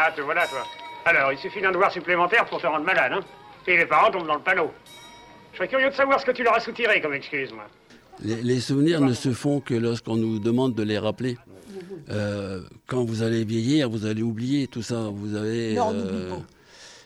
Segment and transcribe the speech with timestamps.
[0.00, 0.62] Ah, te voilà, toi.
[1.06, 3.20] Alors, il suffit d'un devoir supplémentaire pour te rendre malade, hein
[3.66, 4.70] Et les parents tombent dans le panneau.
[5.52, 7.66] Je serais curieux de savoir ce que tu leur as soutiré comme excuse, moi.
[8.22, 11.36] Les, souvenirs ne se font que lorsqu'on nous demande de les rappeler.
[12.10, 15.08] Euh, quand vous allez vieillir, vous allez oublier tout ça.
[15.12, 15.74] Vous avez.
[15.74, 16.30] Non, euh,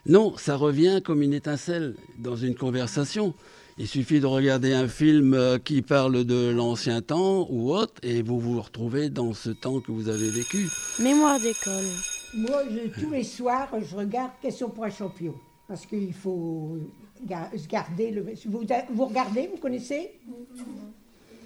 [0.04, 3.34] non, ça revient comme une étincelle dans une conversation.
[3.78, 8.20] Il suffit de regarder un film euh, qui parle de l'ancien temps ou autre, et
[8.22, 10.68] vous vous retrouvez dans ce temps que vous avez vécu.
[10.98, 11.88] Mémoire d'école.
[12.34, 12.62] Moi,
[12.98, 15.34] tous les soirs, je regarde Question pour un champion.
[15.68, 16.78] Parce qu'il faut
[17.18, 18.34] se garder le.
[18.46, 20.18] Vous, vous regardez, vous connaissez?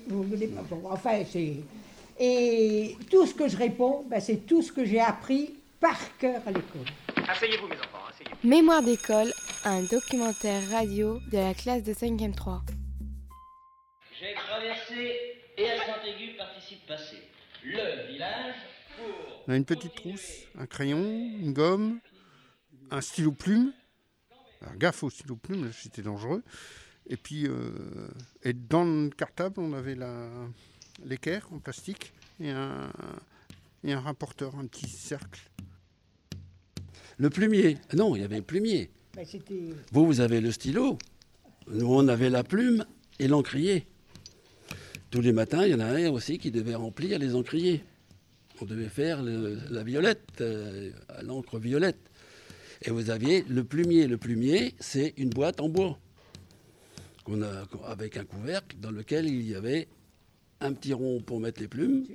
[0.08, 0.62] Vous ne pas.
[0.90, 1.56] enfin, c'est.
[2.18, 6.40] Et tout ce que je réponds, ben, c'est tout ce que j'ai appris par cœur
[6.46, 6.86] à l'école.
[7.28, 8.48] Asseyez-vous, mes enfants, asseyez-vous.
[8.48, 9.32] Mémoire d'école,
[9.64, 12.62] un documentaire radio de la classe de 5e 3.
[14.18, 15.16] J'ai traversé
[15.58, 17.16] et à Saint-Aigu participe passé.
[17.64, 18.54] Le village.
[19.46, 22.00] On a une petite trousse, un crayon, une gomme,
[22.90, 23.72] un stylo plume.
[24.60, 26.42] Alors, gaffe au stylo plume, c'était dangereux.
[27.08, 28.08] Et puis, euh,
[28.42, 29.96] et dans le cartable, on avait
[31.04, 32.90] l'équerre en plastique et un,
[33.84, 35.40] et un rapporteur, un petit cercle.
[37.18, 37.78] Le plumier.
[37.94, 38.90] Non, il y avait le plumier.
[39.92, 40.98] vous, vous avez le stylo.
[41.68, 42.84] Nous, on avait la plume
[43.18, 43.86] et l'encrier.
[45.10, 47.84] Tous les matins, il y en a un aussi qui devait remplir les encriers.
[48.60, 51.98] On devait faire la violette, euh, à l'encre violette.
[52.82, 54.06] Et vous aviez le plumier.
[54.06, 55.98] Le plumier, c'est une boîte en bois.
[57.28, 59.88] a, avec un couvercle dans lequel il y avait
[60.60, 62.06] un petit rond pour mettre les plumes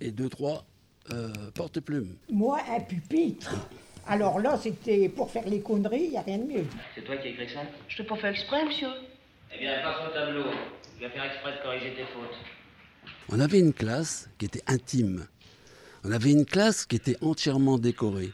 [0.00, 0.66] et deux, trois
[1.12, 2.16] euh, porte-plumes.
[2.30, 3.54] Moi, un pupitre.
[4.06, 6.64] Alors là, c'était pour faire les conneries, il n'y a rien de mieux.
[6.94, 7.62] C'est toi qui as écrit ça?
[7.88, 8.88] Je t'ai pas fait exprès, monsieur.
[9.54, 10.44] Eh bien, passe au tableau.
[10.96, 12.36] Je vais faire exprès de corriger tes fautes.
[13.28, 15.26] On avait une classe qui était intime.
[16.08, 18.32] On avait une classe qui était entièrement décorée.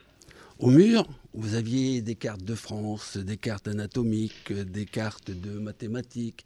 [0.58, 6.44] Au mur, vous aviez des cartes de France, des cartes anatomiques, des cartes de mathématiques.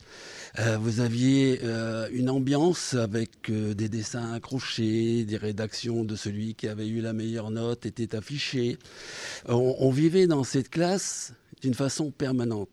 [0.60, 6.54] Euh, vous aviez euh, une ambiance avec euh, des dessins accrochés, des rédactions de celui
[6.54, 8.78] qui avait eu la meilleure note étaient affichées.
[9.48, 12.70] on vivait dans cette classe d'une façon permanente.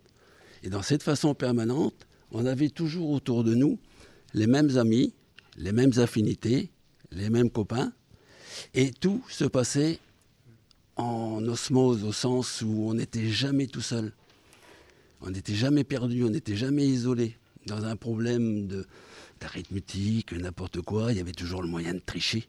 [0.61, 3.79] Et dans cette façon permanente, on avait toujours autour de nous
[4.35, 5.15] les mêmes amis,
[5.57, 6.69] les mêmes affinités,
[7.11, 7.93] les mêmes copains.
[8.73, 9.99] Et tout se passait
[10.95, 14.13] en osmose, au sens où on n'était jamais tout seul.
[15.21, 17.37] On n'était jamais perdu, on n'était jamais isolé.
[17.65, 18.67] Dans un problème
[19.39, 22.47] d'arithmétique, n'importe quoi, il y avait toujours le moyen de tricher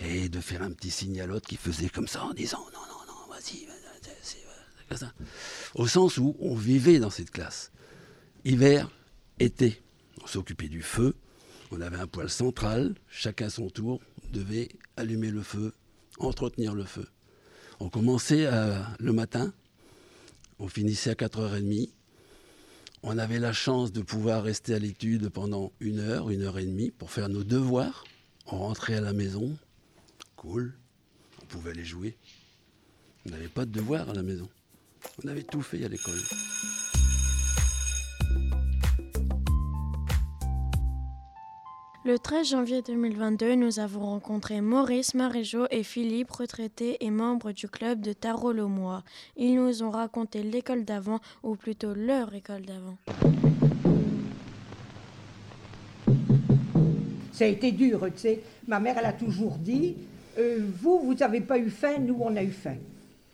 [0.00, 2.80] et de faire un petit signe à l'autre qui faisait comme ça en disant non,
[2.80, 3.66] non, non, vas-y,
[4.88, 5.12] c'est ça.
[5.74, 7.72] Au sens où on vivait dans cette classe.
[8.44, 8.88] Hiver,
[9.40, 9.82] été,
[10.22, 11.16] on s'occupait du feu,
[11.72, 14.00] on avait un poêle central, chacun son tour
[14.32, 15.74] devait allumer le feu,
[16.18, 17.06] entretenir le feu.
[17.80, 18.48] On commençait
[18.98, 19.52] le matin,
[20.58, 21.90] on finissait à 4h30.
[23.02, 26.64] On avait la chance de pouvoir rester à l'étude pendant une heure, une heure et
[26.64, 28.04] demie pour faire nos devoirs.
[28.46, 29.56] On rentrait à la maison,
[30.36, 30.74] cool,
[31.42, 32.16] on pouvait aller jouer.
[33.26, 34.48] On n'avait pas de devoirs à la maison.
[35.22, 36.18] On avait tout fait à l'école.
[42.06, 47.66] Le 13 janvier 2022, nous avons rencontré Maurice Maréjo et Philippe, retraités et membres du
[47.66, 49.02] club de tarot le mois.
[49.36, 52.96] Ils nous ont raconté l'école d'avant, ou plutôt leur école d'avant.
[57.32, 58.40] Ça a été dur, tu sais.
[58.68, 59.96] Ma mère, elle a toujours dit
[60.38, 62.76] euh, Vous, vous n'avez pas eu faim, nous, on a eu faim.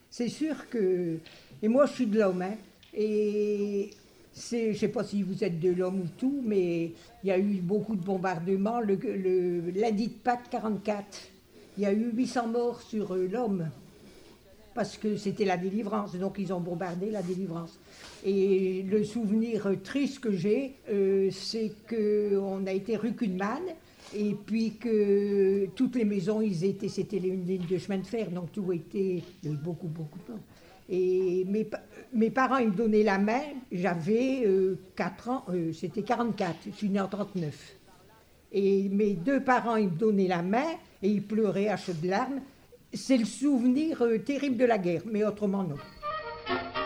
[0.09, 1.19] C'est sûr que.
[1.63, 2.55] Et moi, je suis de l'homme, hein.
[2.95, 3.91] Et
[4.35, 7.39] je ne sais pas si vous êtes de l'homme ou tout, mais il y a
[7.39, 8.81] eu beaucoup de bombardements.
[8.81, 8.99] Le,
[9.75, 11.07] lundi de Pâques 44,
[11.77, 13.69] il y a eu 800 morts sur euh, l'homme,
[14.75, 17.79] parce que c'était la délivrance, donc ils ont bombardé la délivrance.
[18.25, 23.63] Et le souvenir triste que j'ai, euh, c'est qu'on a été rue Kuhnmann,
[24.15, 28.31] et puis que toutes les maisons, ils étaient, c'était une ligne de chemin de fer,
[28.31, 30.41] donc tout était, il y a eu beaucoup, beaucoup de temps.
[30.95, 31.67] Et mes,
[32.13, 33.41] mes parents, ils me donnaient la main,
[33.73, 34.47] j'avais
[34.95, 37.55] 4 euh, ans, euh, c'était 44, je suis née en 39.
[38.53, 40.67] Et mes deux parents, ils me donnaient la main
[41.03, 42.43] et ils pleuraient à chaudes larmes.
[42.93, 45.77] C'est le souvenir euh, terrible de la guerre, mais autrement non.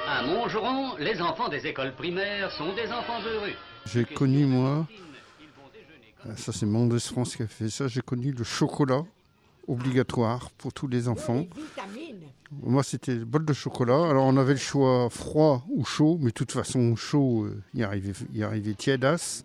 [0.09, 3.55] À Montgeron, les enfants des écoles primaires sont des enfants heureux.
[3.87, 4.87] J'ai connu, moi,
[6.37, 9.03] ça c'est Monde France qui a fait ça, j'ai connu le chocolat
[9.69, 11.47] obligatoire pour tous les enfants.
[12.63, 14.09] Moi, c'était le bol de chocolat.
[14.09, 17.83] Alors, on avait le choix froid ou chaud, mais de toute façon, chaud, euh, il
[17.83, 19.45] arrivait, il arrivait tiédasse.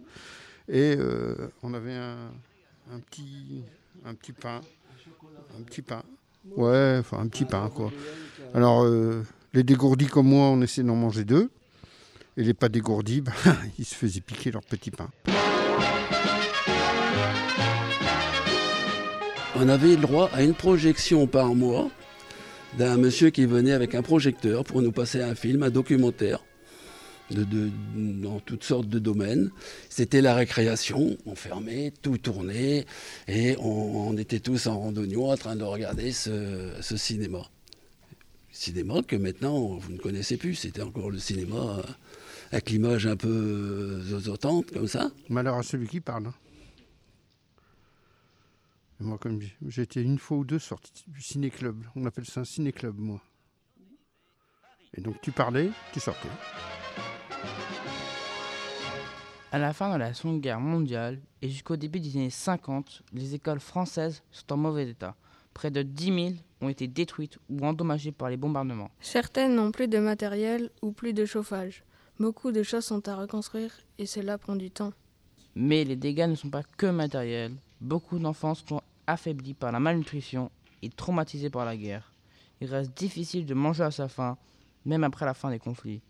[0.70, 3.64] Et euh, on avait un, petit,
[4.06, 4.62] un petit pain,
[5.58, 6.04] un petit pain
[6.56, 7.92] Ouais, enfin un petit pain quoi.
[8.54, 11.50] Alors euh, les dégourdis comme moi, on essaie d'en manger deux.
[12.38, 13.34] Et les pas dégourdis, bah,
[13.78, 15.10] ils se faisaient piquer leur petit pain.
[19.64, 21.92] On avait le droit à une projection par mois
[22.80, 26.40] d'un monsieur qui venait avec un projecteur pour nous passer un film, un documentaire.
[27.30, 29.52] Dans toutes sortes de domaines.
[29.88, 32.88] C'était la récréation, on fermait, tout tournait,
[33.28, 37.44] et on, était tous en randonnion en train de regarder ce, cinéma.
[38.52, 41.84] Cinéma que maintenant vous ne connaissez plus, c'était encore le cinéma euh,
[42.52, 45.12] avec l'image un peu zozotante comme ça.
[45.30, 46.32] Malheur à celui qui parle.
[49.02, 51.84] Moi, comme j'ai été une fois ou deux sorti du ciné-club.
[51.96, 53.20] On appelle ça un ciné-club, moi.
[54.94, 56.28] Et donc tu parlais, tu sortais.
[59.52, 63.34] À la fin de la Seconde Guerre mondiale et jusqu'au début des années 50, les
[63.34, 65.16] écoles françaises sont en mauvais état.
[65.54, 66.30] Près de 10 000
[66.62, 68.92] ont été détruites ou endommagées par les bombardements.
[69.02, 71.84] Certaines n'ont plus de matériel ou plus de chauffage.
[72.20, 74.94] Beaucoup de choses sont à reconstruire et cela prend du temps.
[75.56, 77.56] Mais les dégâts ne sont pas que matériels.
[77.82, 78.81] Beaucoup d'enfants sont
[79.12, 82.12] affaiblis par la malnutrition et traumatisés par la guerre.
[82.62, 84.38] Il reste difficile de manger à sa faim,
[84.86, 86.02] même après la fin des conflits.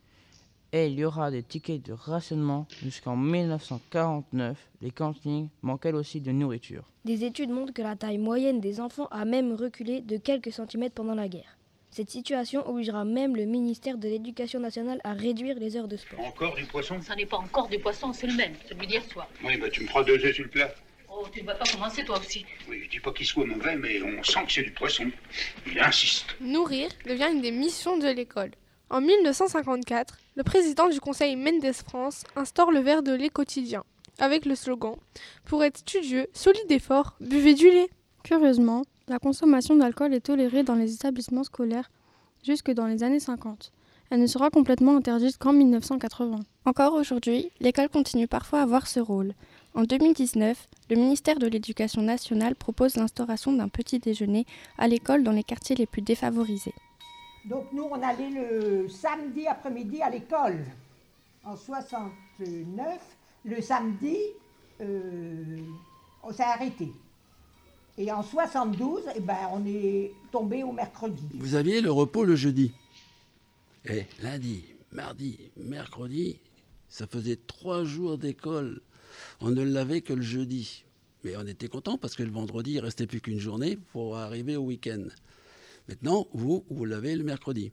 [0.74, 4.58] Et il y aura des tickets de rationnement jusqu'en 1949.
[4.82, 6.86] Les cantines manquaient aussi de nourriture.
[7.04, 10.96] Des études montrent que la taille moyenne des enfants a même reculé de quelques centimètres
[10.96, 11.58] pendant la guerre.
[11.90, 16.22] Cette situation obligera même le ministère de l'Éducation nationale à réduire les heures de sport.
[16.22, 17.02] Encore du poisson?
[17.02, 19.28] Ça n'est pas encore du poisson, c'est le même, celui d'hier soir.
[19.44, 20.74] Oui, bah tu me prends deux œufs sur le plat.
[21.14, 22.46] Oh, tu ne vas pas commencer toi aussi.
[22.70, 25.12] Oui, je dis pas qu'il soit mauvais, mais on sent que c'est du poisson.
[25.68, 26.26] Il insiste.
[26.40, 28.52] Nourrir devient une des missions de l'école.
[28.90, 33.84] En 1954, le président du Conseil Mendes France instaure le verre de lait quotidien,
[34.20, 34.96] avec le slogan
[35.44, 37.90] Pour être studieux, solide et fort, buvez du lait.
[38.24, 41.92] Curieusement, la consommation d'alcool est tolérée dans les établissements scolaires
[42.46, 43.74] jusque dans les années 50.
[44.12, 46.40] Elle ne sera complètement interdite qu'en 1980.
[46.66, 49.34] Encore aujourd'hui, l'école continue parfois à avoir ce rôle.
[49.74, 54.46] En 2019, le ministère de l'Éducation nationale propose l'instauration d'un petit déjeuner
[54.78, 56.74] à l'école dans les quartiers les plus défavorisés.
[57.46, 60.66] Donc nous, on allait le samedi après-midi à l'école.
[61.46, 63.00] En 69,
[63.46, 64.18] le samedi,
[64.82, 65.62] euh,
[66.22, 66.92] on s'est arrêté.
[67.98, 71.24] Et en 72, eh ben, on est tombé au mercredi.
[71.36, 72.74] Vous aviez le repos le jeudi.
[73.86, 76.40] Et lundi, mardi, mercredi,
[76.90, 78.82] ça faisait trois jours d'école
[79.40, 80.86] on ne l'avait que le jeudi.
[81.24, 84.56] Mais on était content parce que le vendredi, il restait plus qu'une journée pour arriver
[84.56, 85.04] au week-end.
[85.88, 87.72] Maintenant, vous, vous l'avez le mercredi.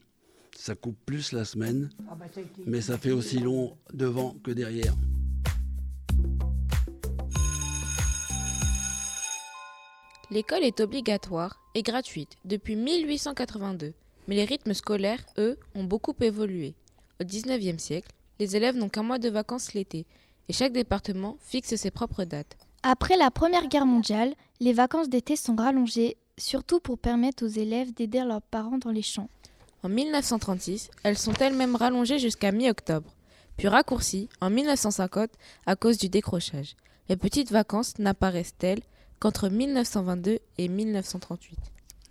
[0.57, 2.27] Ça coupe plus la semaine, ah bah,
[2.67, 4.95] mais ça fait aussi long devant que derrière.
[10.31, 13.95] L'école est obligatoire et gratuite depuis 1882,
[14.27, 16.75] mais les rythmes scolaires, eux, ont beaucoup évolué.
[17.21, 20.07] Au XIXe siècle, les élèves n'ont qu'un mois de vacances l'été
[20.49, 22.57] et chaque département fixe ses propres dates.
[22.83, 27.93] Après la Première Guerre mondiale, les vacances d'été sont rallongées, surtout pour permettre aux élèves
[27.93, 29.29] d'aider leurs parents dans les champs.
[29.83, 33.15] En 1936, elles sont elles-mêmes rallongées jusqu'à mi-octobre,
[33.57, 35.31] puis raccourcies en 1950
[35.67, 36.77] à cause du décrochage.
[37.09, 38.83] Les petites vacances n'apparaissent-elles
[39.19, 41.59] qu'entre 1922 et 1938.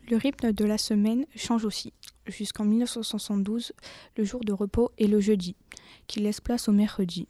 [0.09, 1.93] Le rythme de la semaine change aussi.
[2.27, 3.73] Jusqu'en 1972,
[4.15, 5.55] le jour de repos est le jeudi,
[6.07, 7.27] qui laisse place au mercredi.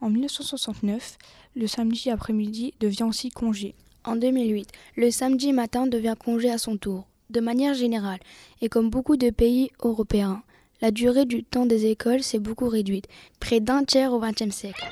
[0.00, 1.16] En 1969,
[1.56, 3.74] le samedi après-midi devient aussi congé.
[4.04, 7.06] En 2008, le samedi matin devient congé à son tour.
[7.30, 8.20] De manière générale,
[8.60, 10.42] et comme beaucoup de pays européens,
[10.80, 13.08] la durée du temps des écoles s'est beaucoup réduite,
[13.40, 14.86] près d'un tiers au XXe siècle.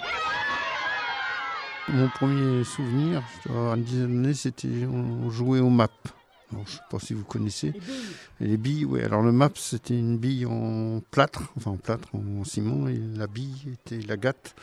[1.89, 5.91] Mon premier souvenir, je dois avoir une dizaine d'années, c'était on jouait au map.
[6.51, 7.75] je ne sais pas si vous connaissez.
[8.41, 8.87] Les billes.
[8.87, 9.03] oui.
[9.03, 13.27] Alors le map, c'était une bille en plâtre, enfin en plâtre, en ciment, et la
[13.27, 14.57] bille était la gâte.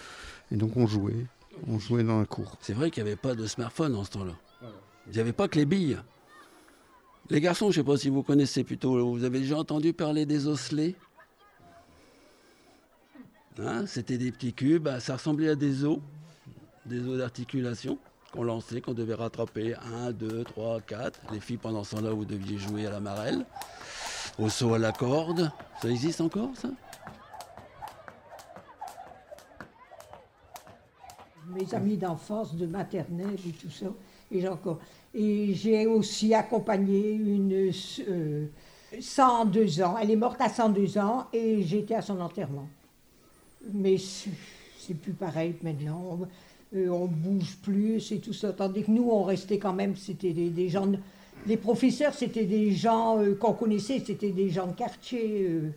[0.51, 1.25] Et donc on jouait,
[1.67, 2.57] on jouait dans la cour.
[2.61, 4.33] C'est vrai qu'il n'y avait pas de smartphone en ce temps-là.
[5.07, 5.97] Il n'y avait pas que les billes.
[7.29, 10.25] Les garçons, je ne sais pas si vous connaissez plutôt, vous avez déjà entendu parler
[10.25, 10.95] des osselets?
[13.59, 15.99] Hein, C'était des petits cubes, bah, ça ressemblait à des os,
[16.85, 17.97] des os d'articulation
[18.31, 19.75] qu'on lançait, qu'on devait rattraper.
[19.75, 21.19] 1, 2, 3, 4.
[21.31, 23.45] Les filles, pendant ce temps-là, vous deviez jouer à la marelle,
[24.39, 25.51] au saut à la corde.
[25.81, 26.69] Ça existe encore, ça?
[31.55, 33.87] Mes amis d'enfance, de maternelle et tout ça.
[34.31, 34.79] Et, encore.
[35.13, 39.95] et j'ai aussi accompagné une 102 euh, ans.
[40.01, 42.67] Elle est morte à 102 ans et j'étais à son enterrement.
[43.73, 46.19] Mais c'est plus pareil maintenant.
[46.21, 46.27] On,
[46.73, 48.53] euh, on bouge plus et tout ça.
[48.53, 50.89] Tandis que nous, on restait quand même, c'était des, gens
[51.45, 55.47] Les professeurs, c'était des gens euh, qu'on connaissait, c'était des gens de quartier.
[55.49, 55.69] euh.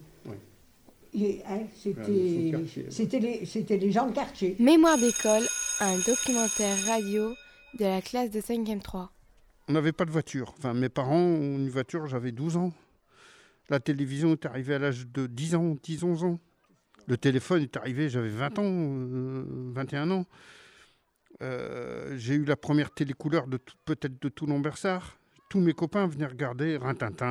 [1.16, 2.52] Et, hein, c'était
[2.90, 4.56] c'était les, c'était les gens de quartier.
[4.58, 5.44] Mémoire d'école,
[5.80, 7.34] un documentaire radio
[7.78, 9.10] de la classe de 5e 3.
[9.68, 10.54] On n'avait pas de voiture.
[10.58, 12.72] Enfin, mes parents ont une voiture, j'avais 12 ans.
[13.70, 16.40] La télévision est arrivée à l'âge de 10 ans, 10-11 ans.
[17.06, 20.26] Le téléphone est arrivé, j'avais 20 ans, euh, 21 ans.
[21.42, 25.18] Euh, j'ai eu la première télécouleur de peut-être de Toulon-Bersard.
[25.50, 27.26] Tous mes copains venaient regarder Rintintin.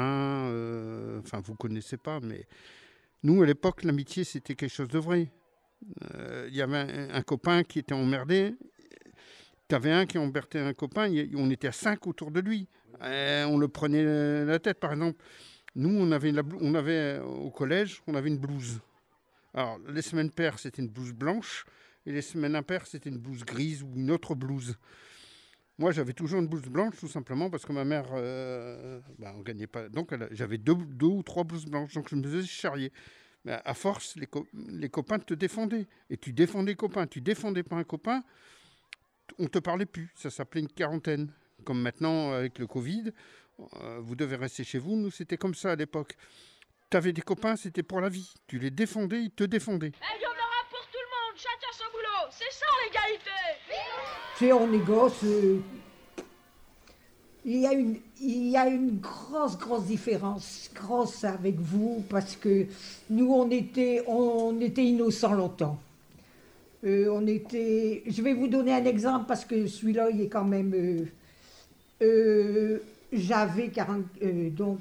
[0.50, 2.46] euh, Enfin, vous connaissez pas, mais
[3.24, 5.32] nous, à l'époque, l'amitié, c'était quelque chose de vrai.
[6.16, 8.56] Euh, Il y avait un, copain qui était emmerdé.
[9.68, 11.12] Tu avais un qui emmerdait un copain.
[11.36, 12.68] On était à cinq autour de lui.
[13.02, 15.24] Euh, on le prenait la tête, par exemple.
[15.76, 18.80] Nous, on avait, la on avait euh, au collège, on avait une blouse.
[19.56, 21.66] Alors, les semaines paires, c'était une blouse blanche.
[22.06, 24.78] Et les semaines impaires, c'était une blouse grise ou une autre blouse.
[25.80, 29.42] Moi, j'avais toujours une blouse blanche, tout simplement parce que ma mère, euh, bah, on
[29.42, 29.90] gagnait pas.
[29.90, 31.94] Donc, j'avais deux, deux ou trois blouses blanches.
[31.94, 32.92] Donc, je me faisais charrier.
[33.46, 35.88] Mais à force, les, co- les copains te défendaient.
[36.10, 37.08] Et tu défendais les copains.
[37.08, 38.24] Tu défendais pas un copain,
[39.40, 40.12] on te parlait plus.
[40.16, 41.32] Ça s'appelait une quarantaine.
[41.66, 43.12] Comme maintenant, avec le Covid,
[43.82, 44.96] euh, vous devez rester chez vous.
[44.96, 46.16] Nous, c'était comme ça à l'époque.
[46.90, 48.34] Tu avais des copains, c'était pour la vie.
[48.48, 49.92] Tu les défendais, ils te défendaient.
[50.18, 52.32] Il y en aura pour tout le monde, chacun son boulot.
[52.32, 53.30] C'est ça l'égalité.
[54.38, 54.68] Tu sais, on
[55.24, 55.60] euh,
[57.46, 62.36] il, y a une, il y a une grosse, grosse différence, grosse avec vous, parce
[62.36, 62.66] que
[63.10, 65.78] nous, on était, on était innocents longtemps.
[66.86, 68.04] Euh, on était.
[68.08, 70.74] Je vais vous donner un exemple parce que celui-là, il est quand même.
[70.74, 71.06] euh,
[72.02, 72.80] euh,
[73.12, 74.04] j'avais 40.
[74.24, 74.80] euh, donc,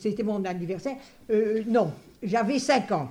[0.00, 0.96] c'était mon anniversaire.
[1.66, 3.10] Non, j'avais 5 ans.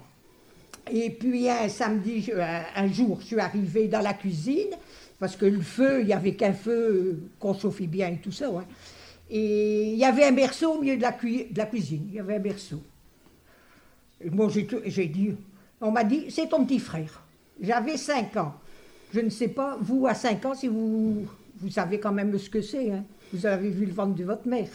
[0.92, 2.32] Et puis un samedi,
[2.76, 4.72] un, jour, je suis arrivée dans la cuisine,
[5.20, 8.50] parce que le feu, il n'y avait qu'un feu qu'on chauffait bien et tout ça.
[9.30, 12.06] Et il y avait un berceau au milieu de la, cuisine.
[12.08, 12.82] Il y avait un berceau.
[14.32, 14.50] Moi,
[14.86, 15.36] j'ai dit,
[15.82, 17.24] on m'a dit, c'est ton petit frère.
[17.62, 18.56] J'avais 5 ans.
[19.14, 21.26] Je ne sais pas, vous, à 5 ans, si vous,
[21.58, 22.92] vous savez quand même ce que c'est.
[22.92, 23.04] hein.
[23.34, 24.70] Vous avez vu le ventre de votre mère.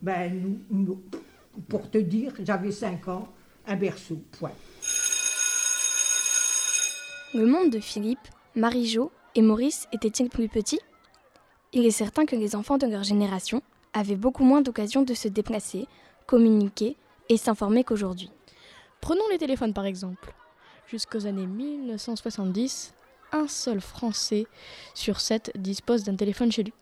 [0.00, 0.32] Ben,
[0.70, 1.02] nous,
[1.68, 3.28] pour te dire, j'avais 5 ans,
[3.66, 4.52] un berceau, point.
[7.34, 10.78] Le monde de Philippe, Marie-Jo et Maurice était-il plus petit
[11.72, 13.60] Il est certain que les enfants de leur génération
[13.92, 15.88] avaient beaucoup moins d'occasions de se déplacer,
[16.28, 16.96] communiquer
[17.28, 18.30] et s'informer qu'aujourd'hui.
[19.00, 20.32] Prenons les téléphones par exemple.
[20.86, 22.94] Jusqu'aux années 1970,
[23.32, 24.46] un seul Français
[24.94, 26.72] sur sept dispose d'un téléphone chez lui.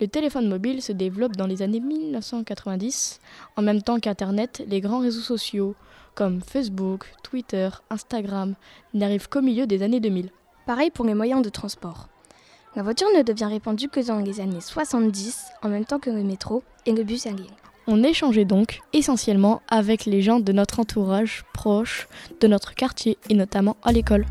[0.00, 3.20] Le téléphone mobile se développe dans les années 1990,
[3.56, 5.74] en même temps qu'Internet, les grands réseaux sociaux
[6.18, 8.56] comme Facebook, Twitter, Instagram
[8.92, 10.30] n'arrivent qu'au milieu des années 2000.
[10.66, 12.08] Pareil pour les moyens de transport.
[12.74, 16.24] La voiture ne devient répandue que dans les années 70, en même temps que le
[16.24, 17.46] métro et le bus à ligne.
[17.86, 22.08] On échangeait donc essentiellement avec les gens de notre entourage proche,
[22.40, 24.26] de notre quartier et notamment à l'école.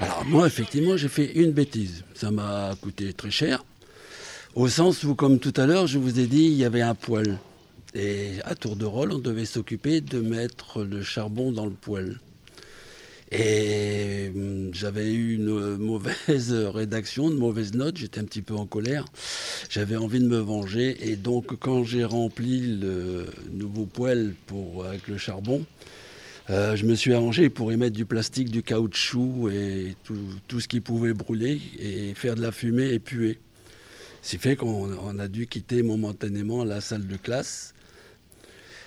[0.00, 2.04] Alors moi, effectivement, j'ai fait une bêtise.
[2.14, 3.64] Ça m'a coûté très cher.
[4.54, 6.94] Au sens où, comme tout à l'heure, je vous ai dit, il y avait un
[6.94, 7.38] poêle.
[7.94, 12.18] Et à tour de rôle, on devait s'occuper de mettre le charbon dans le poêle.
[13.30, 18.66] Et hum, j'avais eu une mauvaise rédaction, une mauvaise note, j'étais un petit peu en
[18.66, 19.04] colère.
[19.68, 21.10] J'avais envie de me venger.
[21.10, 24.34] Et donc, quand j'ai rempli le nouveau poêle
[24.86, 25.64] avec le charbon,
[26.50, 30.68] euh, je me suis arrangé pour y mettre du plastique, du caoutchouc et tout, ce
[30.68, 33.38] qui pouvait brûler et faire de la fumée et puer.
[34.22, 37.74] C'est fait qu'on on a dû quitter momentanément la salle de classe.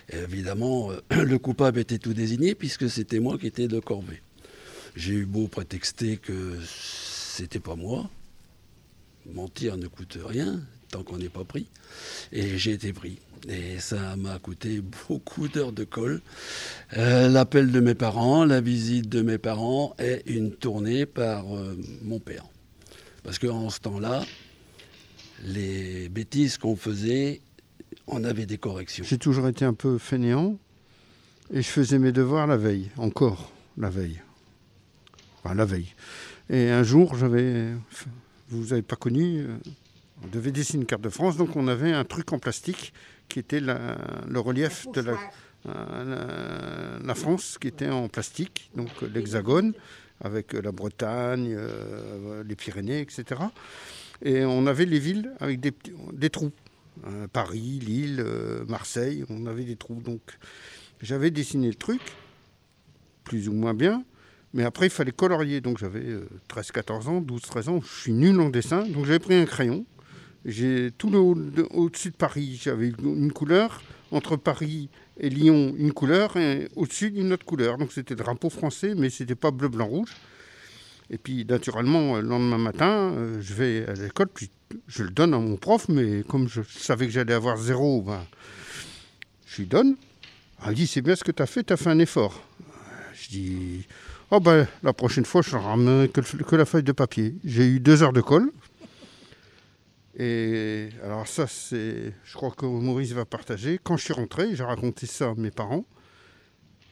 [0.09, 4.21] Évidemment, euh, le coupable était tout désigné puisque c'était moi qui étais de corvée.
[4.95, 8.09] J'ai eu beau prétexter que c'était pas moi.
[9.31, 11.67] Mentir ne coûte rien tant qu'on n'est pas pris.
[12.31, 13.19] Et j'ai été pris.
[13.49, 16.21] Et ça m'a coûté beaucoup d'heures de colle.
[16.97, 21.75] Euh, L'appel de mes parents, la visite de mes parents et une tournée par euh,
[22.03, 22.45] mon père.
[23.23, 24.23] Parce qu'en ce temps-là,
[25.43, 27.41] les bêtises qu'on faisait,
[28.07, 29.03] on avait des corrections.
[29.07, 30.57] J'ai toujours été un peu fainéant
[31.51, 34.21] et je faisais mes devoirs la veille, encore la veille.
[35.43, 35.93] Enfin, la veille.
[36.49, 37.71] Et un jour, j'avais.
[38.49, 39.39] Vous n'avez pas connu.
[39.39, 39.57] euh,
[40.23, 42.93] On devait dessiner une carte de France, donc on avait un truc en plastique
[43.31, 43.97] qui était la-
[44.27, 45.13] le relief de la,
[45.67, 49.73] euh, la- la France, qui était en plastique, donc l'hexagone,
[50.23, 53.41] avec euh, la Bretagne, euh, les Pyrénées, etc.
[54.23, 56.51] Et on avait les villes avec des, trous.
[57.07, 58.23] Euh, Paris, Lille,
[58.67, 60.01] Marseille, on avait des trous.
[60.01, 60.21] Donc
[61.01, 62.01] j'avais dessiné le truc,
[63.23, 64.03] plus ou moins bien,
[64.53, 65.61] Mais après, il fallait colorier.
[65.61, 66.05] Donc j'avais
[66.49, 67.79] 13-14 ans, 12-13 ans.
[67.81, 68.85] Je suis nul en dessin.
[68.85, 69.85] Donc j'avais pris un crayon.
[70.45, 71.19] J'ai tout le
[71.71, 73.81] au-dessus de Paris, j'avais une couleur.
[74.11, 76.35] Entre Paris et Lyon, une couleur.
[76.37, 77.77] Et au-dessus, une autre couleur.
[77.77, 80.13] Donc c'était drapeau français, mais c'était pas bleu, blanc, rouge.
[81.09, 84.49] Et puis, naturellement, le lendemain matin, je vais à l'école, puis
[84.87, 88.25] je le donne à mon prof, mais comme je savais que j'allais avoir zéro, ben,
[89.45, 89.95] je lui donne.
[90.65, 92.41] Elle dit C'est bien ce que tu as fait, tu as fait un effort.
[93.13, 93.87] Je dis
[94.29, 97.35] Oh ben, la prochaine fois, je ne ramène que, la feuille de papier.
[97.43, 98.51] J'ai eu deux heures de colle.
[100.17, 102.13] Et alors, ça, c'est.
[102.23, 103.79] Je crois que Maurice va partager.
[103.81, 105.85] Quand je suis rentré, j'ai raconté ça à mes parents.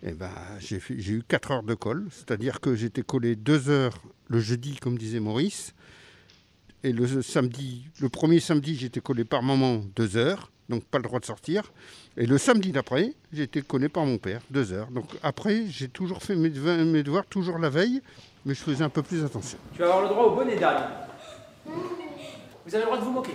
[0.02, 0.80] Et ben, j'ai
[1.12, 2.08] eu quatre heures de colle.
[2.12, 5.74] C'est-à-dire que j'étais collé deux heures le jeudi, comme disait Maurice.
[6.84, 11.04] Et le samedi, le premier samedi, j'étais collé par maman deux heures, donc pas le
[11.04, 11.74] droit de sortir.
[12.16, 14.90] Et le samedi d'après, j'ai été collé par mon père deux heures.
[14.90, 18.02] Donc après, j'ai toujours fait mes devoirs, toujours la veille,
[18.46, 19.58] mais je faisais un peu plus attention.
[19.74, 20.86] Tu vas avoir le droit au bonnet d'âne.
[22.70, 23.32] Vous avez le droit de vous moquer.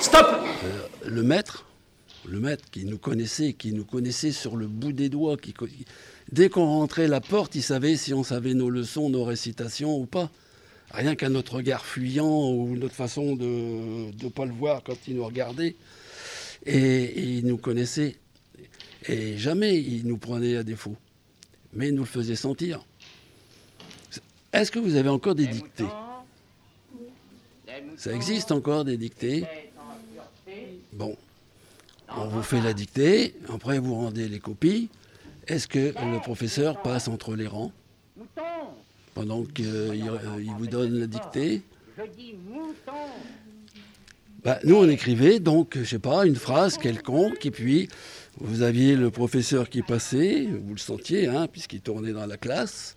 [0.00, 0.26] Stop
[0.64, 1.66] euh, Le maître,
[2.26, 5.36] le maître qui nous connaissait, qui nous connaissait sur le bout des doigts,
[6.32, 10.06] Dès qu'on rentrait la porte, il savait si on savait nos leçons, nos récitations ou
[10.06, 10.30] pas.
[10.92, 15.16] Rien qu'à notre regard fuyant ou notre façon de ne pas le voir quand il
[15.16, 15.76] nous regardait.
[16.64, 18.16] Et, il nous connaissait.
[19.08, 20.96] Et jamais il nous prenait à défaut.
[21.74, 22.87] Mais il nous le faisait sentir.
[24.52, 25.84] Est-ce que vous avez encore des dictées?
[27.96, 29.44] Ça existe encore des dictées?
[30.92, 31.16] Bon,
[32.16, 34.88] on vous fait la dictée, après vous rendez les copies.
[35.46, 37.72] Est-ce que le professeur passe entre les rangs?
[39.14, 41.62] Pendant qu'il euh, vous donne la dictée?
[44.44, 47.88] Bah, Nous, on écrivait donc, je sais pas, une phrase quelconque, et puis
[48.38, 52.96] vous aviez le professeur qui passait, vous le sentiez, hein, puisqu'il tournait dans la classe,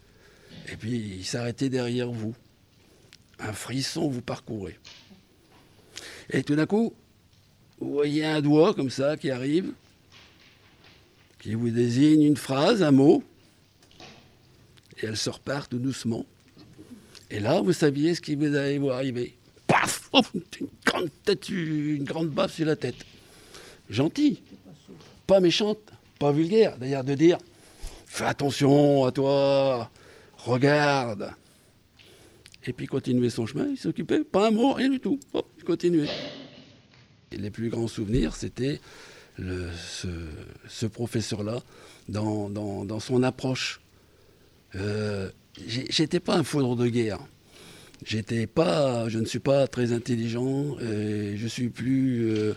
[0.72, 2.36] et puis il s'arrêtait derrière vous.
[3.40, 4.78] Un frisson vous parcourait.
[6.30, 6.94] Et tout d'un coup,
[7.80, 9.74] vous voyez un doigt comme ça qui arrive,
[11.40, 13.24] qui vous désigne une phrase, un mot,
[15.02, 16.26] et elle se repart tout doucement.
[17.30, 19.36] Et là, vous saviez ce qui vous allait vous arriver.
[19.66, 23.06] Paf Une grande tête, une grande baffe sur la tête.
[23.90, 24.42] Gentil,
[25.26, 25.80] pas méchante,
[26.20, 27.38] pas vulgaire, d'ailleurs de dire
[28.06, 29.90] fais attention à toi,
[30.45, 31.34] regarde.
[32.65, 35.19] Et puis continuer son chemin, il s'occupait, pas un mot, rien du tout.
[35.58, 36.10] il continuait.
[37.32, 38.80] Les plus grands souvenirs, c'était
[40.67, 41.62] ce, professeur-là
[42.10, 43.82] dans, son approche.
[44.75, 45.30] Euh,
[45.67, 47.19] j'étais pas un foudre de guerre.
[48.04, 50.77] J'étais pas, je ne suis pas très intelligent.
[50.80, 52.54] Je suis plus euh,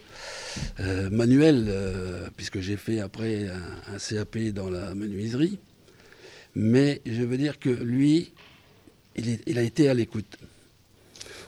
[0.81, 1.71] euh, manuel
[2.37, 5.59] puisque j'ai fait après un, CAP dans la menuiserie.
[6.55, 8.33] Mais je veux dire que lui,
[9.17, 10.39] il a été à l'écoute.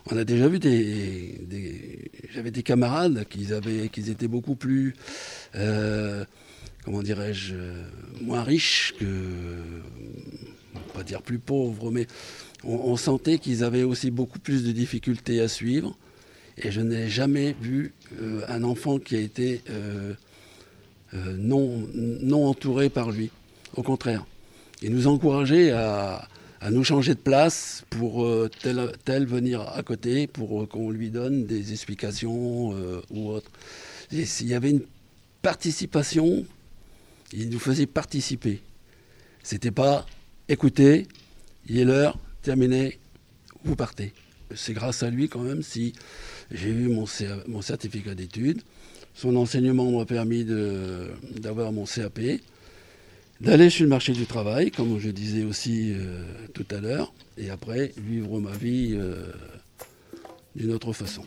[0.09, 4.95] On a déjà vu des, j'avais des camarades qui avaient, étaient beaucoup plus,
[5.57, 6.25] euh,
[6.85, 7.57] comment dirais-je,
[8.21, 9.07] moins riches que,
[10.95, 12.07] pas dire plus pauvres, mais
[12.63, 15.97] on, sentait qu'ils avaient aussi beaucoup plus de difficultés à suivre.
[16.57, 17.93] Et je n'ai jamais vu
[18.23, 20.15] euh, un enfant qui a été euh,
[21.37, 23.31] non, non entouré par lui.
[23.75, 24.25] Au contraire,
[24.83, 26.29] il nous encourageait à,
[26.61, 28.51] à nous changer de place pour euh,
[29.05, 33.51] tel, venir à côté, pour euh, qu'on lui donne des explications euh, ou autre.
[34.11, 34.83] S'il y avait une
[35.43, 36.45] participation,
[37.33, 38.61] il nous faisait participer.
[39.43, 40.07] C'était pas
[40.49, 41.07] écoutez,
[41.69, 42.99] il est l'heure, terminé,
[43.65, 44.13] vous partez.
[44.55, 45.93] C'est grâce à lui quand même si
[46.51, 47.05] j'ai eu mon,
[47.49, 48.63] mon certificat d'études.
[49.15, 52.21] Son enseignement m'a permis d'avoir mon CAP
[53.41, 56.23] d'aller sur le marché du travail, comme je disais aussi euh,
[56.55, 59.33] tout à l'heure, et après vivre ma vie euh,
[60.55, 61.23] d'une autre façon.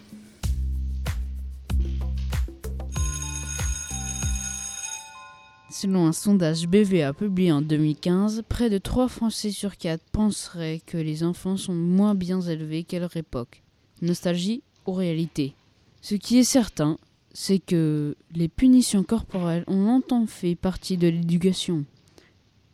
[5.72, 10.98] Selon un sondage BVA publié en 2015, près de 3 Français sur 4 penseraient que
[10.98, 13.64] les enfants sont moins bien élevés qu'à leur époque.
[14.02, 15.54] Nostalgie ou réalité?
[16.02, 16.98] Ce qui est certain,
[17.34, 21.86] c'est que les punitions corporelles ont longtemps fait partie de l'éducation.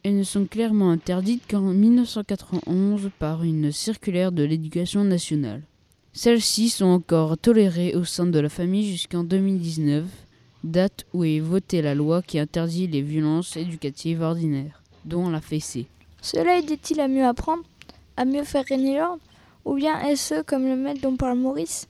[0.05, 5.63] Elles ne sont clairement interdites qu'en 1991 par une circulaire de l'éducation nationale.
[6.13, 10.05] Celles-ci sont encore tolérées au sein de la famille jusqu'en 2019,
[10.63, 15.87] date où est votée la loi qui interdit les violences éducatives ordinaires, dont la fessée.
[16.21, 17.63] Cela aide-t-il à mieux apprendre,
[18.15, 19.23] à mieux faire régner l'ordre
[19.65, 21.87] Ou bien est-ce, comme le maître dont parle Maurice,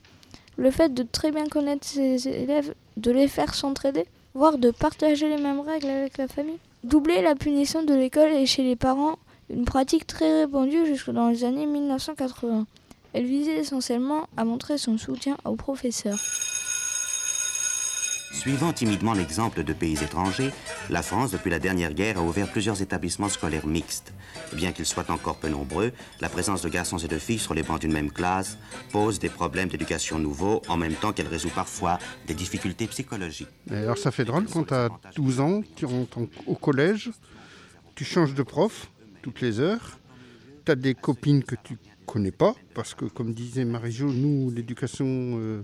[0.56, 5.28] le fait de très bien connaître ses élèves, de les faire s'entraider voire de partager
[5.28, 6.58] les mêmes règles avec la famille?
[6.86, 9.16] Doubler la punition de l'école est chez les parents
[9.50, 12.64] une pratique très répandue jusque dans les années 1980.
[13.12, 16.20] Elle visait essentiellement à montrer son soutien aux professeurs.
[18.36, 20.50] Suivant timidement l'exemple de pays étrangers,
[20.90, 24.12] la France, depuis la dernière guerre, a ouvert plusieurs établissements scolaires mixtes.
[24.52, 27.62] Bien qu'ils soient encore peu nombreux, la présence de garçons et de filles sur les
[27.62, 28.58] bancs d'une même classe
[28.92, 33.48] pose des problèmes d'éducation nouveaux, en même temps qu'elle résout parfois des difficultés psychologiques.
[33.70, 37.10] alors ça fait drôle quand tu as 12 ans, tu rentres au collège,
[37.94, 38.90] tu changes de prof
[39.22, 39.98] toutes les heures,
[40.66, 45.06] tu as des copines que tu connais pas, parce que comme disait Marie-Jo, nous, l'éducation
[45.08, 45.62] euh,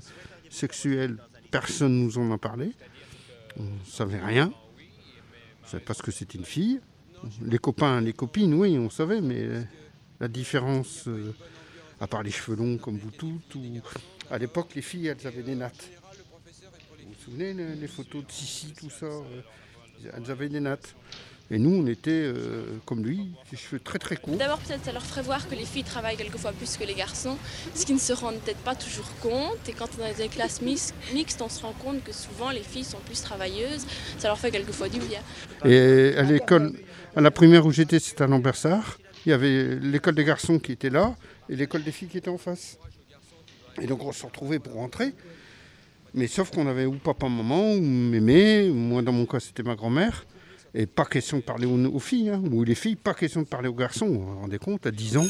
[0.48, 1.18] sexuelle,
[1.52, 2.72] personne nous en a parlé.
[3.56, 4.52] On ne savait rien.
[5.66, 6.80] C'est parce que c'était une fille.
[7.42, 9.46] Les copains, les copines, oui, on savait, mais
[10.18, 11.32] la différence, euh,
[12.00, 13.56] à part les cheveux longs comme vous toutes,
[14.30, 15.90] à l'époque, les filles, elles avaient des nattes.
[16.98, 19.42] Vous vous souvenez, les, photos de Sissi, tout ça euh,
[20.16, 20.96] Elles avaient des nattes.
[21.52, 24.38] Et nous, on était euh, comme lui, des cheveux très très courts.
[24.38, 27.36] D'abord, peut-être, ça leur ferait voir que les filles travaillent quelquefois plus que les garçons,
[27.74, 29.58] ce qu'ils ne se rendent peut-être pas toujours compte.
[29.68, 30.94] Et quand on est dans des classes mixtes,
[31.42, 33.84] on se rend compte que souvent les filles sont plus travailleuses.
[34.16, 35.20] Ça leur fait quelquefois du bien.
[35.66, 36.72] Et à l'école,
[37.14, 38.98] à la primaire où j'étais, c'était à Lambersart.
[39.26, 41.14] Il y avait l'école des garçons qui était là
[41.50, 42.78] et l'école des filles qui était en face.
[43.82, 45.12] Et donc on se retrouvait pour rentrer.
[46.14, 50.24] Mais sauf qu'on avait ou papa-maman, ou mémé, moi dans mon cas c'était ma grand-mère.
[50.74, 53.68] Et pas question de parler aux, filles, hein, ou les filles, pas question de parler
[53.68, 54.06] aux garçons.
[54.06, 55.26] Vous vous rendez compte, à 10 ans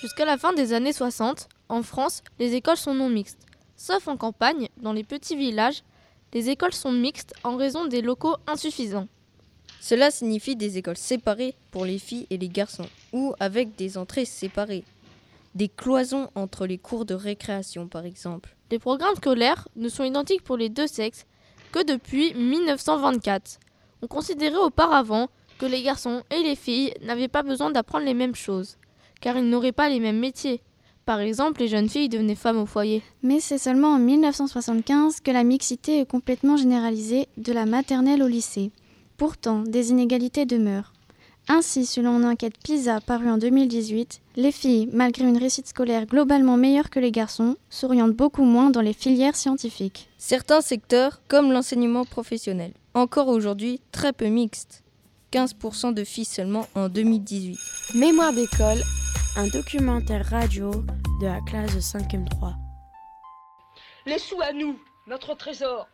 [0.00, 3.46] Jusqu'à la fin des années 60, en France, les écoles sont non mixtes.
[3.76, 5.82] Sauf en campagne, dans les petits villages,
[6.32, 9.08] les écoles sont mixtes en raison des locaux insuffisants.
[9.80, 14.24] Cela signifie des écoles séparées pour les filles et les garçons, ou avec des entrées
[14.24, 14.84] séparées.
[15.54, 18.56] Des cloisons entre les cours de récréation, par exemple.
[18.70, 21.26] Les programmes scolaires ne sont identiques pour les deux sexes
[21.72, 23.58] que depuis 1924.
[24.02, 25.28] On considérait auparavant
[25.58, 28.78] que les garçons et les filles n'avaient pas besoin d'apprendre les mêmes choses,
[29.20, 30.62] car ils n'auraient pas les mêmes métiers.
[31.04, 33.02] Par exemple, les jeunes filles devenaient femmes au foyer.
[33.22, 38.28] Mais c'est seulement en 1975 que la mixité est complètement généralisée, de la maternelle au
[38.28, 38.70] lycée.
[39.16, 40.92] Pourtant, des inégalités demeurent.
[41.52, 46.56] Ainsi, selon une enquête PISA parue en 2018, les filles, malgré une réussite scolaire globalement
[46.56, 50.08] meilleure que les garçons, s'orientent beaucoup moins dans les filières scientifiques.
[50.16, 54.84] Certains secteurs, comme l'enseignement professionnel, encore aujourd'hui très peu mixtes.
[55.32, 57.58] 15% de filles seulement en 2018.
[57.96, 58.80] Mémoire d'école,
[59.36, 60.70] un documentaire radio
[61.20, 62.54] de la classe de 5e 3.
[64.06, 65.88] Les sous à nous, notre trésor.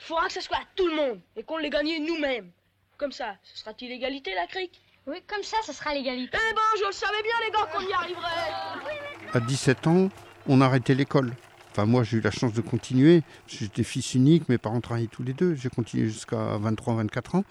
[0.00, 2.50] Il faudra que ce soit à tout le monde et qu'on les gagne nous-mêmes.
[2.98, 4.82] Comme ça, ce sera-t-il l'égalité la crique?
[5.08, 6.36] Oui, comme ça, ce sera l'égalité.
[6.38, 9.32] Eh ben, je le savais bien, les gars, qu'on y arriverait.
[9.32, 10.10] À 17 ans,
[10.46, 11.32] on a arrêté l'école.
[11.70, 13.22] Enfin, moi, j'ai eu la chance de continuer.
[13.46, 15.54] J'étais fils unique, mes parents travaillaient tous les deux.
[15.54, 17.44] J'ai continué jusqu'à 23-24 ans.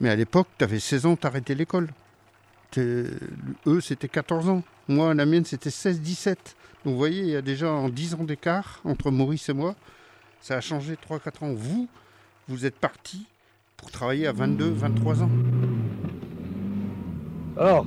[0.00, 1.88] Mais à l'époque, tu avais 16 ans, tu arrêté l'école.
[2.76, 4.62] Eux, c'était 14 ans.
[4.86, 6.36] Moi, la mienne, c'était 16-17.
[6.84, 9.74] Donc, vous voyez, il y a déjà en 10 ans d'écart entre Maurice et moi.
[10.40, 11.52] Ça a changé 3-4 ans.
[11.54, 11.88] Vous,
[12.46, 13.26] vous êtes parti
[13.76, 15.30] pour travailler à 22-23 ans.
[17.58, 17.84] Alors,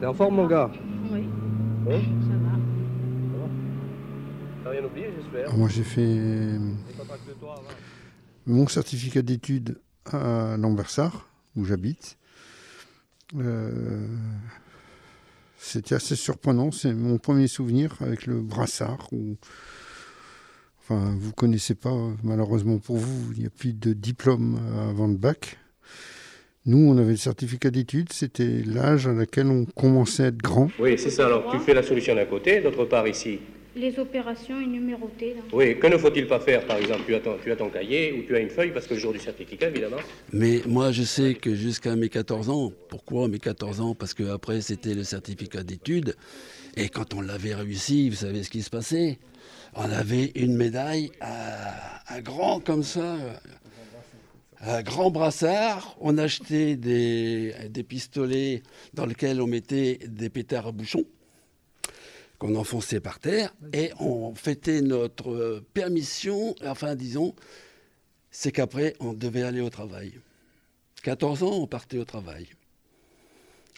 [0.00, 0.68] t'es en forme, mon gars
[1.12, 1.28] Oui.
[1.84, 2.58] ça va.
[4.64, 6.58] T'as rien oublié, j'espère ah, Moi, j'ai fait
[8.46, 12.18] mon certificat d'études à Lambersart, où j'habite.
[13.36, 14.08] Euh,
[15.56, 16.72] c'était assez surprenant.
[16.72, 19.06] C'est mon premier souvenir avec le brassard.
[19.12, 19.36] Où,
[20.80, 24.58] enfin, vous connaissez pas, malheureusement pour vous, il n'y a plus de diplôme
[24.90, 25.58] avant le bac.
[26.66, 30.68] Nous, on avait le certificat d'études, c'était l'âge à laquelle on commençait à être grand.
[30.80, 31.26] Oui, c'est ça.
[31.26, 33.38] Alors, tu fais la solution d'un côté, d'autre part ici.
[33.76, 35.36] Les opérations numérotées.
[35.52, 37.02] Oui, que ne faut-il pas faire, par exemple?
[37.06, 39.00] Tu as, ton, tu as ton cahier ou tu as une feuille, parce que le
[39.00, 39.98] jour du certificat, évidemment.
[40.32, 43.94] Mais moi, je sais que jusqu'à mes 14 ans, pourquoi mes 14 ans?
[43.94, 46.16] Parce qu'après, c'était le certificat d'études.
[46.76, 49.18] Et quand on l'avait réussi, vous savez ce qui se passait?
[49.76, 53.16] On avait une médaille à, à grand comme ça,
[54.60, 55.96] un grand brassard.
[56.00, 58.62] On achetait des, des, pistolets
[58.94, 61.04] dans lesquels on mettait des pétards à bouchon
[62.38, 67.34] qu'on enfonçait par terre et on fêtait notre permission, enfin disons,
[68.30, 70.12] c'est qu'après on devait aller au travail.
[71.02, 72.48] 14 ans, on partait au travail.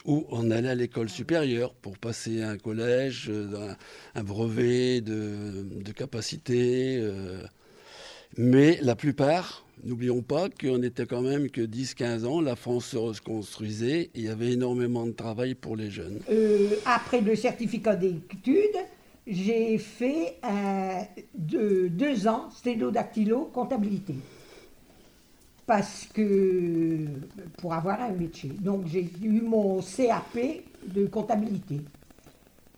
[0.05, 3.75] Ou on allait à l'école supérieure pour passer un collège, un,
[4.15, 6.97] un brevet de, de capacité.
[6.97, 7.43] Euh.
[8.37, 12.97] mais la plupart, N'oublions pas qu'on n'était quand même que 10-15 ans, la France se
[12.97, 16.19] reconstruisait, il y avait énormément de travail pour les jeunes.
[16.29, 18.77] Euh, après le certificat d'études,
[19.25, 20.37] j'ai fait
[21.37, 24.15] de, deux ans sténodactylo comptabilité.
[25.65, 27.05] Parce que,
[27.59, 28.49] pour avoir un métier.
[28.59, 30.39] Donc j'ai eu mon CAP
[30.87, 31.81] de comptabilité.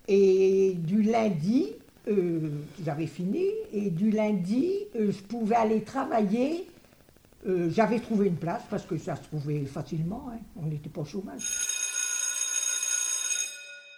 [0.07, 1.69] Et du lundi,
[2.07, 2.49] euh,
[2.83, 6.67] j'avais fini, et du lundi, euh, je pouvais aller travailler.
[7.47, 10.39] Euh, j'avais trouvé une place parce que ça se trouvait facilement, hein.
[10.55, 11.41] on n'était pas au chômage.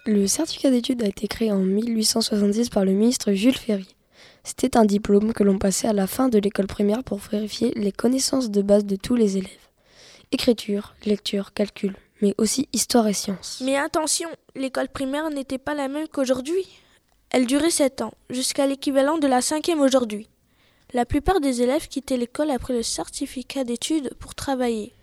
[0.05, 3.95] Le certificat d'études a été créé en 1870 par le ministre Jules Ferry.
[4.43, 7.93] C'était un diplôme que l'on passait à la fin de l'école primaire pour vérifier les
[7.93, 9.51] connaissances de base de tous les élèves.
[10.31, 13.61] Écriture, lecture, calcul, mais aussi histoire et sciences.
[13.63, 16.67] Mais attention, l'école primaire n'était pas la même qu'aujourd'hui.
[17.29, 20.27] Elle durait 7 ans, jusqu'à l'équivalent de la cinquième aujourd'hui.
[20.93, 24.93] La plupart des élèves quittaient l'école après le certificat d'études pour travailler.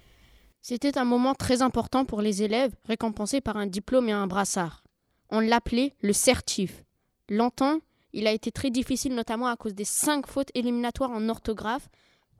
[0.62, 4.85] C'était un moment très important pour les élèves, récompensés par un diplôme et un brassard.
[5.31, 6.85] On l'appelait le certif.
[7.29, 7.81] Longtemps,
[8.12, 11.88] il a été très difficile, notamment à cause des cinq fautes éliminatoires en orthographe,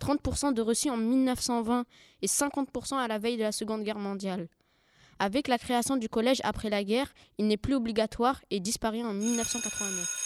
[0.01, 1.87] 30% de reçus en 1920
[2.23, 4.49] et 50% à la veille de la Seconde Guerre mondiale.
[5.19, 9.13] Avec la création du collège après la guerre, il n'est plus obligatoire et disparaît en
[9.13, 10.20] 1989.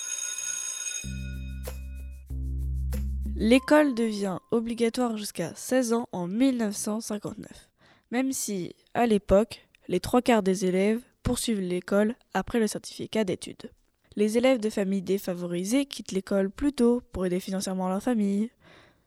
[3.36, 7.68] L'école devient obligatoire jusqu'à 16 ans en 1959,
[8.12, 13.72] même si, à l'époque, les trois quarts des élèves poursuivent l'école après le certificat d'études.
[14.14, 18.50] Les élèves de familles défavorisées quittent l'école plus tôt pour aider financièrement leur famille.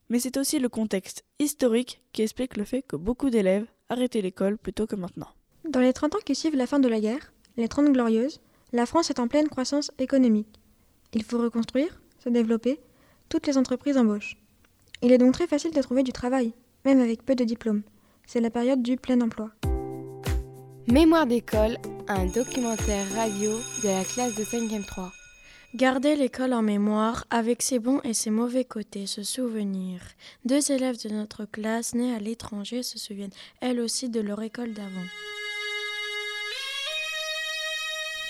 [0.09, 4.57] Mais c'est aussi le contexte historique qui explique le fait que beaucoup d'élèves arrêtaient l'école
[4.57, 5.29] plus tôt que maintenant.
[5.69, 8.41] Dans les 30 ans qui suivent la fin de la guerre, les 30 glorieuses,
[8.73, 10.59] la France est en pleine croissance économique.
[11.13, 12.81] Il faut reconstruire, se développer,
[13.29, 14.37] toutes les entreprises embauchent.
[15.01, 16.53] Il est donc très facile de trouver du travail,
[16.85, 17.83] même avec peu de diplômes.
[18.25, 19.51] C'est la période du plein emploi.
[20.87, 23.51] Mémoire d'école, un documentaire radio
[23.83, 25.11] de la classe de 5e 3.
[25.75, 29.99] Garder l'école en mémoire avec ses bons et ses mauvais côtés, se souvenir.
[30.45, 34.73] Deux élèves de notre classe nés à l'étranger se souviennent elles aussi de leur école
[34.73, 35.05] d'avant.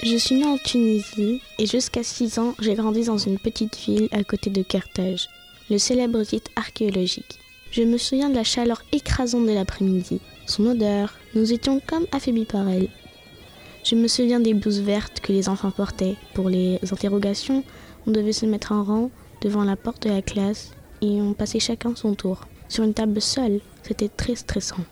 [0.09, 4.07] Je suis née en Tunisie et jusqu'à 6 ans, j'ai grandi dans une petite ville
[4.13, 5.27] à côté de Carthage,
[5.69, 7.37] le célèbre site archéologique.
[7.71, 12.45] Je me souviens de la chaleur écrasante de l'après-midi, son odeur, nous étions comme affaiblis
[12.45, 12.87] par elle.
[13.83, 16.15] Je me souviens des blouses vertes que les enfants portaient.
[16.33, 17.65] Pour les interrogations,
[18.05, 21.59] on devait se mettre en rang devant la porte de la classe et on passait
[21.59, 22.47] chacun son tour.
[22.69, 24.85] Sur une table seule, c'était très stressant.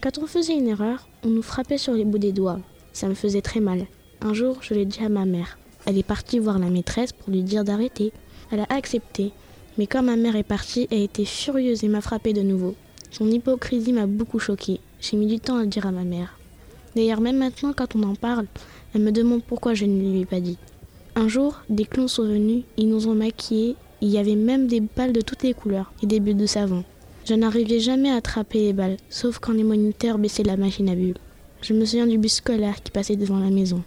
[0.00, 2.58] Quand on faisait une erreur, on nous frappait sur les bouts des doigts.
[2.92, 3.86] Ça me faisait très mal.
[4.22, 5.58] Un jour, je l'ai dit à ma mère.
[5.84, 8.12] Elle est partie voir la maîtresse pour lui dire d'arrêter.
[8.50, 9.32] Elle a accepté.
[9.78, 12.74] Mais quand ma mère est partie, elle était furieuse et m'a frappé de nouveau.
[13.10, 14.80] Son hypocrisie m'a beaucoup choquée.
[15.00, 16.38] J'ai mis du temps à le dire à ma mère.
[16.96, 18.46] D'ailleurs, même maintenant, quand on en parle,
[18.94, 20.58] elle me demande pourquoi je ne lui ai pas dit.
[21.14, 24.80] Un jour, des clowns sont venus, ils nous ont maquillés, il y avait même des
[24.80, 26.84] balles de toutes les couleurs et des bulles de savon.
[27.26, 30.94] Je n'arrivais jamais à attraper les balles, sauf quand les moniteurs baissaient la machine à
[30.94, 31.18] bulles.
[31.60, 33.82] Je me souviens du bus scolaire qui passait devant la maison.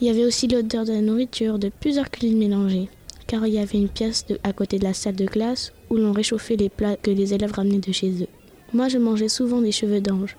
[0.00, 2.88] Il y avait aussi l'odeur de la nourriture, de plusieurs cuisines mélangées,
[3.26, 6.12] car il y avait une pièce à côté de la salle de classe où l'on
[6.12, 8.28] réchauffait les plats que les élèves ramenaient de chez eux.
[8.72, 10.36] Moi, je mangeais souvent des cheveux d'ange.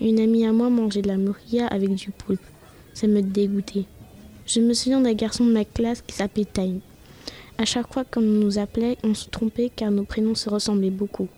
[0.00, 2.42] Une amie à moi mangeait de la moria avec du poulpe.
[2.92, 3.86] Ça me dégoûtait.
[4.46, 6.80] Je me souviens d'un garçon de ma classe qui s'appelait Time.
[7.56, 11.28] À chaque fois qu'on nous appelait, on se trompait car nos prénoms se ressemblaient beaucoup.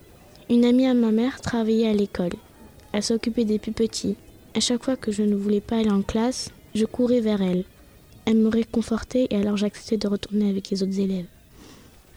[0.51, 2.33] Une amie à ma mère travaillait à l'école.
[2.93, 4.17] Elle s'occupait des plus petits.
[4.57, 7.65] À chaque fois que je ne voulais pas aller en classe, je courais vers elle.
[8.27, 11.27] Elle me réconfortait et alors j'acceptais de retourner avec les autres élèves.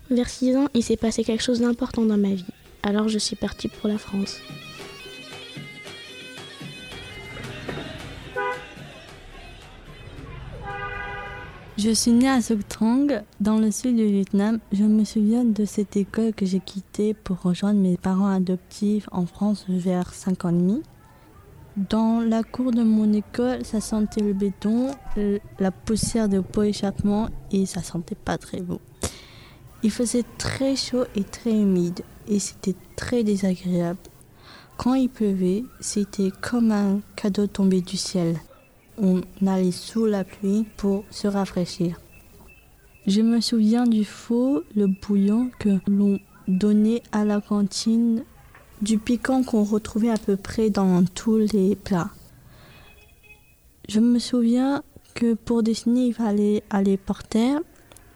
[0.10, 2.46] Vers 6 ans, il s'est passé quelque chose d'important dans ma vie.
[2.82, 4.40] Alors je suis partie pour la France.
[11.78, 14.58] Je suis née à Trong, dans le sud du Vietnam.
[14.72, 19.28] Je me souviens de cette école que j'ai quittée pour rejoindre mes parents adoptifs en
[19.28, 20.82] France vers 5 ans et demi.
[21.78, 24.96] Dans la cour de mon école, ça sentait le béton,
[25.60, 28.82] la poussière de pot échappement et ça sentait pas très beau.
[29.84, 34.00] Il faisait très chaud et très humide et c'était très désagréable.
[34.78, 38.38] Quand il pleuvait, c'était comme un cadeau tombé du ciel.
[38.98, 42.02] On allait sous la pluie pour se rafraîchir.
[43.06, 48.24] Je me souviens du faux, le bouillon que l'on donnait à la cantine
[48.82, 52.10] du piquant qu'on retrouvait à peu près dans tous les plats.
[53.88, 57.62] Je me souviens que pour dessiner, il fallait aller par terre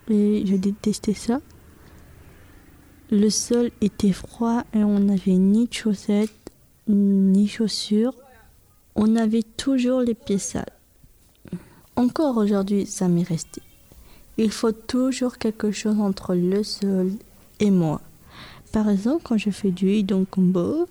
[0.10, 1.39] et je détestais ça.
[3.10, 6.30] Le sol était froid et on n'avait ni chaussettes
[6.88, 8.13] ni chaussures.
[8.95, 10.65] On avait toujours les pieds sales.
[11.95, 13.62] Encore aujourd'hui, ça m'est resté.
[14.38, 17.12] Il faut toujours quelque chose entre le sol
[17.60, 18.02] et moi.
[18.72, 20.88] Par exemple, quand je fais du hidon combo,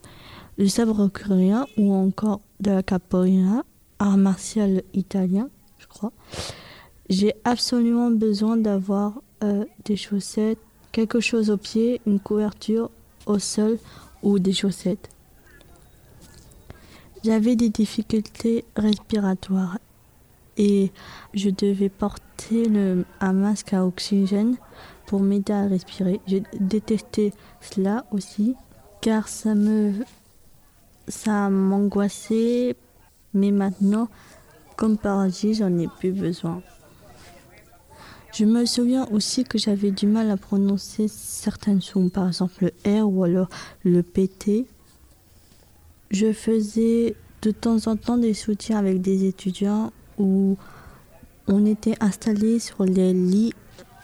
[0.59, 3.65] du sabre coréen ou encore de la capoeira,
[3.99, 6.13] art martial italien, je crois,
[7.09, 10.59] j'ai absolument besoin d'avoir euh, des chaussettes,
[10.93, 12.91] quelque chose au pied, une couverture
[13.27, 13.79] au sol
[14.23, 15.09] ou des chaussettes.
[17.25, 19.79] J'avais des difficultés respiratoires
[20.57, 20.91] et
[21.33, 22.71] je devais porter
[23.21, 24.57] un masque à oxygène
[25.11, 26.21] pour m'aider à respirer.
[26.29, 28.55] J'ai détesté cela aussi
[29.01, 29.93] car ça me
[31.09, 32.77] ça m'angoissait
[33.35, 34.07] mais maintenant
[34.77, 36.63] comme par j'en ai plus besoin.
[38.33, 43.03] Je me souviens aussi que j'avais du mal à prononcer certaines sons, par exemple le
[43.03, 43.49] R ou alors
[43.83, 44.69] le PT.
[46.13, 50.57] Je faisais de temps en temps des soutiens avec des étudiants où
[51.49, 53.55] on était installé sur les lits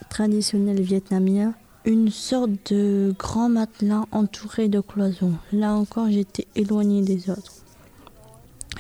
[0.08, 5.34] traditionnels vietnamiens, une sorte de grand matelas entouré de cloisons.
[5.52, 7.54] Là encore, j'étais éloignée des autres.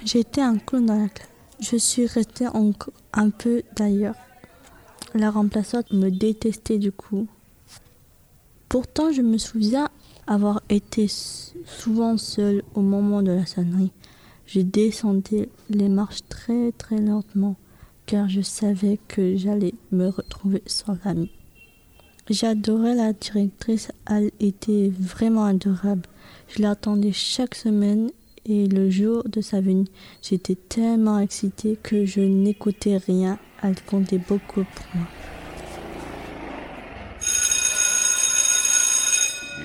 [0.04, 1.28] J'étais un clown dans la classe.
[1.60, 2.46] Je suis restée
[3.12, 4.16] un peu d'ailleurs.
[5.14, 7.26] La remplaçante me détestait du coup.
[8.68, 9.88] Pourtant, je me souviens
[10.26, 13.92] avoir été souvent seule au moment de la sonnerie.
[14.46, 17.56] Je descendais les marches très très lentement
[18.06, 21.30] car je savais que j'allais me retrouver sans amie.
[22.28, 26.02] J'adorais la directrice, elle était vraiment adorable.
[26.48, 28.10] Je l'attendais chaque semaine
[28.44, 29.86] et le jour de sa venue,
[30.22, 35.06] j'étais tellement excitée que je n'écoutais rien elle comptait beaucoup pour moi.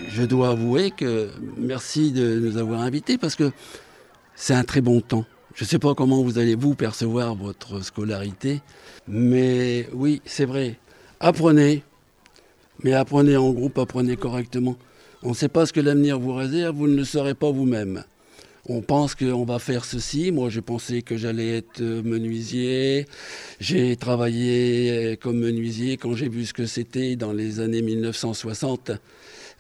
[0.10, 3.52] Je dois avouer que merci de nous avoir invités parce que
[4.36, 5.26] c'est un très bon temps.
[5.54, 8.62] Je ne sais pas comment vous allez vous percevoir votre scolarité,
[9.08, 10.78] mais oui, c'est vrai.
[11.20, 11.84] Apprenez,
[12.84, 14.78] mais apprenez en groupe, apprenez correctement.
[15.24, 18.04] On ne sait pas ce que l'avenir vous réserve, vous ne le saurez pas vous-même
[18.68, 20.32] on pense qu'on va faire ceci.
[20.32, 23.08] Moi, j'ai pensé que j'allais être menuisier.
[23.60, 28.92] J'ai travaillé comme menuisier quand j'ai vu ce que c'était dans les années 1960.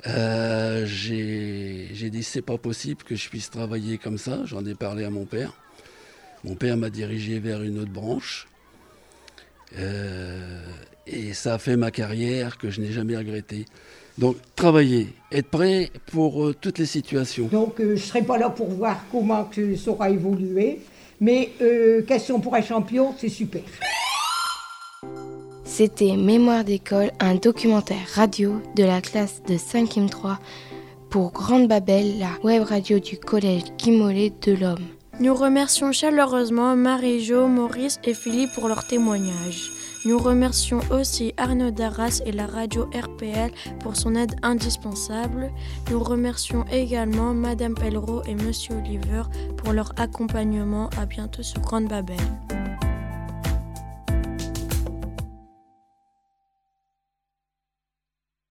[0.07, 4.41] Euh, j'ai dit c'est pas possible que je puisse travailler comme ça.
[4.45, 5.53] J'en ai parlé à mon père.
[6.43, 8.47] Mon père m'a dirigé vers une autre branche.
[9.77, 10.65] Euh,
[11.07, 13.65] et ça a fait ma carrière que je n'ai jamais regretté.
[14.17, 17.47] Donc, travailler, être prêt pour euh, toutes les situations.
[17.47, 20.79] Donc, euh, je ne serai pas là pour voir comment que ça aura évolué,
[21.19, 23.61] mais euh, question pour un champion, c'est super.
[25.63, 30.37] C'était Mémoire d'école, un documentaire radio de la classe de 5e 3
[31.09, 33.91] pour Grande Babel, la web radio du collège Guy
[34.41, 35.00] de l'Homme.
[35.21, 39.69] Nous remercions chaleureusement Marie-Jo, Maurice et Philippe pour leur témoignage.
[40.03, 45.51] Nous remercions aussi Arnaud Darras et la radio RPL pour son aide indispensable.
[45.91, 49.21] Nous remercions également Madame Pellereau et Monsieur Oliver
[49.57, 50.89] pour leur accompagnement.
[50.99, 52.17] À bientôt sur Grande Babel.